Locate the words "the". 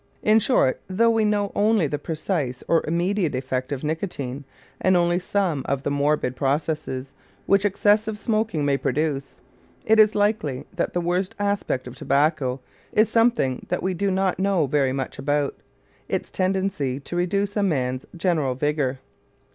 1.85-1.99, 5.83-5.91, 10.93-11.01